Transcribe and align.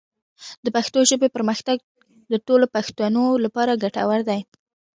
د 0.63 0.65
پښتو 0.75 0.99
ژبې 1.09 1.27
پرمختګ 1.35 1.77
د 2.31 2.33
ټولو 2.47 2.65
پښتنو 2.75 3.23
لپاره 3.45 3.79
ګټور 3.83 4.19
دی. 4.29 4.41